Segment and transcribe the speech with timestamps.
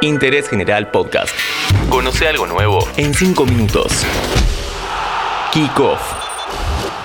[0.00, 1.34] Interés General Podcast.
[1.90, 3.92] Conoce algo nuevo en 5 minutos.
[5.52, 6.00] Kick Off.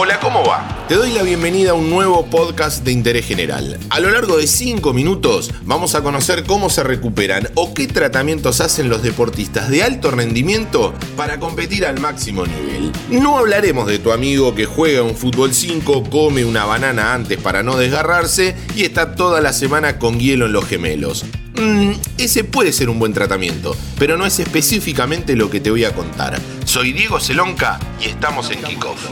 [0.00, 0.86] Hola, ¿cómo va?
[0.88, 3.78] Te doy la bienvenida a un nuevo podcast de interés general.
[3.90, 8.62] A lo largo de 5 minutos vamos a conocer cómo se recuperan o qué tratamientos
[8.62, 12.90] hacen los deportistas de alto rendimiento para competir al máximo nivel.
[13.10, 17.62] No hablaremos de tu amigo que juega un fútbol 5, come una banana antes para
[17.62, 21.26] no desgarrarse y está toda la semana con hielo en los gemelos.
[21.58, 25.84] Mm, ese puede ser un buen tratamiento, pero no es específicamente lo que te voy
[25.84, 26.40] a contar.
[26.64, 29.10] Soy Diego Celonca y estamos en Kickoff.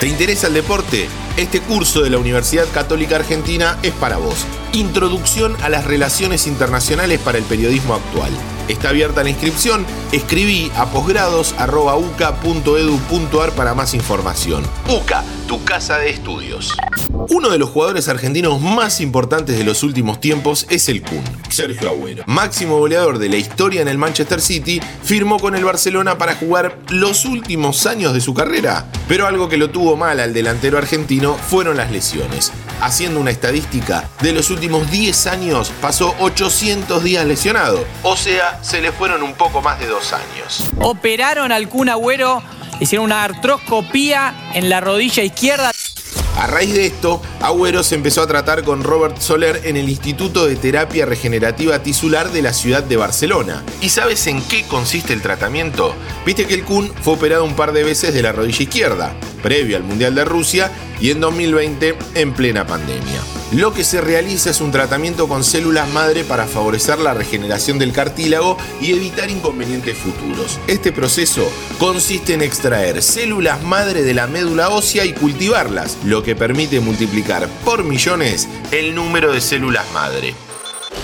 [0.00, 1.08] ¿Te interesa el deporte?
[1.36, 4.44] Este curso de la Universidad Católica Argentina es para vos.
[4.72, 8.30] Introducción a las relaciones internacionales para el periodismo actual.
[8.68, 9.86] Está abierta la inscripción.
[10.12, 14.64] Escribí a posgrados.uca.edu.ar para más información.
[14.88, 16.72] UCA, tu casa de estudios.
[17.28, 21.90] Uno de los jugadores argentinos más importantes de los últimos tiempos es el Kun, Sergio
[21.90, 22.22] Agüero.
[22.26, 26.78] Máximo goleador de la historia en el Manchester City, firmó con el Barcelona para jugar
[26.88, 28.86] los últimos años de su carrera.
[29.08, 32.52] Pero algo que lo tuvo mal al delantero argentino fueron las lesiones.
[32.80, 37.84] Haciendo una estadística, de los últimos 10 años pasó 800 días lesionado.
[38.02, 40.70] O sea, se le fueron un poco más de dos años.
[40.80, 42.42] Operaron al Kun Agüero,
[42.80, 45.72] hicieron una artroscopía en la rodilla izquierda.
[46.36, 50.46] A raíz de esto, Agüero se empezó a tratar con Robert Soler en el Instituto
[50.46, 53.62] de Terapia Regenerativa Tisular de la ciudad de Barcelona.
[53.82, 55.94] ¿Y sabes en qué consiste el tratamiento?
[56.24, 59.76] Viste que el Kun fue operado un par de veces de la rodilla izquierda, previo
[59.76, 63.20] al Mundial de Rusia y en 2020 en plena pandemia.
[63.52, 67.92] Lo que se realiza es un tratamiento con células madre para favorecer la regeneración del
[67.92, 70.60] cartílago y evitar inconvenientes futuros.
[70.68, 76.36] Este proceso consiste en extraer células madre de la médula ósea y cultivarlas, lo que
[76.36, 80.34] permite multiplicar por millones el número de células madre.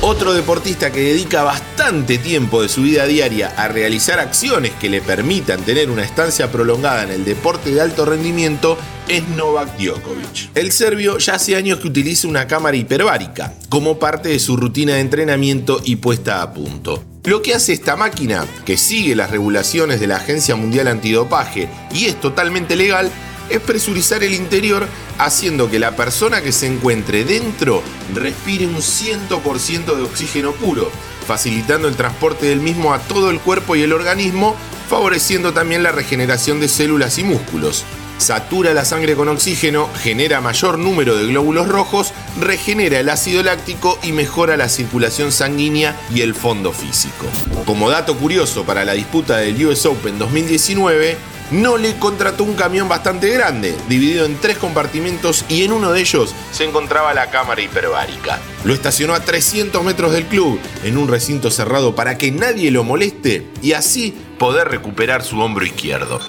[0.01, 5.01] Otro deportista que dedica bastante tiempo de su vida diaria a realizar acciones que le
[5.01, 10.51] permitan tener una estancia prolongada en el deporte de alto rendimiento es Novak Djokovic.
[10.55, 14.95] El serbio ya hace años que utiliza una cámara hiperbárica como parte de su rutina
[14.95, 17.05] de entrenamiento y puesta a punto.
[17.25, 22.05] Lo que hace esta máquina, que sigue las regulaciones de la Agencia Mundial Antidopaje y
[22.05, 23.11] es totalmente legal,
[23.51, 27.83] es presurizar el interior haciendo que la persona que se encuentre dentro
[28.15, 30.91] respire un 100% de oxígeno puro,
[31.27, 34.57] facilitando el transporte del mismo a todo el cuerpo y el organismo,
[34.89, 37.85] favoreciendo también la regeneración de células y músculos.
[38.19, 43.99] Satura la sangre con oxígeno, genera mayor número de glóbulos rojos, regenera el ácido láctico
[44.03, 47.27] y mejora la circulación sanguínea y el fondo físico.
[47.67, 51.17] Como dato curioso para la disputa del US Open 2019,
[51.51, 56.01] no le contrató un camión bastante grande, dividido en tres compartimentos y en uno de
[56.01, 58.41] ellos se encontraba la cámara hiperbárica.
[58.65, 62.83] Lo estacionó a 300 metros del club, en un recinto cerrado para que nadie lo
[62.83, 66.21] moleste y así poder recuperar su hombro izquierdo.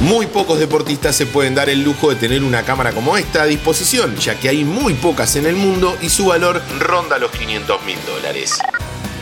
[0.00, 3.46] Muy pocos deportistas se pueden dar el lujo de tener una cámara como esta a
[3.46, 7.84] disposición, ya que hay muy pocas en el mundo y su valor ronda los 500
[7.84, 8.58] mil dólares.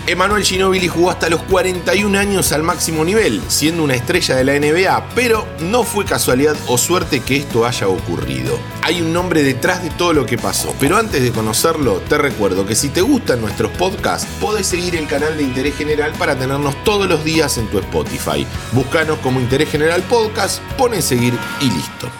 [0.06, 4.58] Emanuel Ginóbili jugó hasta los 41 años al máximo nivel, siendo una estrella de la
[4.58, 8.58] NBA, pero no fue casualidad o suerte que esto haya ocurrido.
[8.82, 12.66] Hay un nombre detrás de todo lo que pasó, pero antes de conocerlo, te recuerdo
[12.66, 16.82] que si te gustan nuestros podcasts, podés seguir el canal de Interés General para tenernos
[16.82, 18.46] todos los días en tu Spotify.
[18.72, 22.10] Búscanos como Interés General Podcast, pone seguir y listo.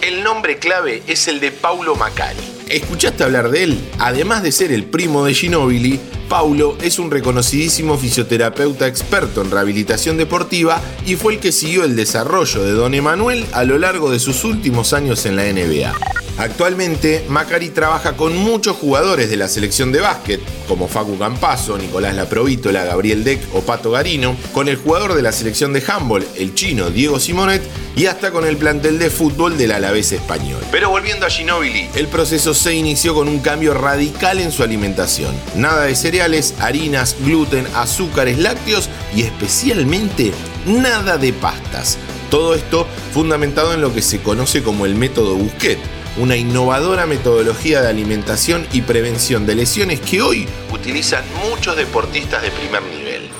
[0.00, 2.38] El nombre clave es el de Paulo Macari.
[2.68, 3.90] ¿Escuchaste hablar de él?
[3.98, 6.00] Además de ser el primo de Ginóbili,
[6.30, 11.96] Paulo es un reconocidísimo fisioterapeuta experto en rehabilitación deportiva y fue el que siguió el
[11.96, 16.09] desarrollo de Don Emanuel a lo largo de sus últimos años en la NBA.
[16.40, 22.14] Actualmente, Macari trabaja con muchos jugadores de la selección de básquet, como Facu Campazo, Nicolás
[22.14, 26.54] Laprovítola, Gabriel Deck o Pato Garino, con el jugador de la selección de handball, el
[26.54, 27.60] chino Diego Simonet,
[27.94, 30.62] y hasta con el plantel de fútbol del Alavés español.
[30.70, 35.34] Pero volviendo a Ginóbili, el proceso se inició con un cambio radical en su alimentación.
[35.56, 40.32] Nada de cereales, harinas, gluten, azúcares, lácteos y especialmente
[40.64, 41.98] nada de pastas.
[42.30, 45.78] Todo esto fundamentado en lo que se conoce como el método Busquet,
[46.16, 52.50] una innovadora metodología de alimentación y prevención de lesiones que hoy utilizan muchos deportistas de
[52.50, 53.30] primer nivel.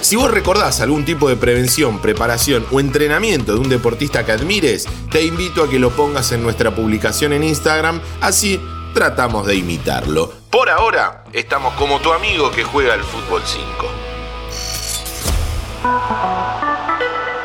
[0.00, 4.88] Si vos recordás algún tipo de prevención, preparación o entrenamiento de un deportista que admires,
[5.10, 8.60] te invito a que lo pongas en nuestra publicación en Instagram, así
[8.94, 10.32] tratamos de imitarlo.
[10.50, 13.66] Por ahora, estamos como tu amigo que juega al fútbol 5.